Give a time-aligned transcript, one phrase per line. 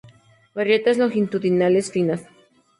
[0.55, 2.27] Grietas longitudinales finas.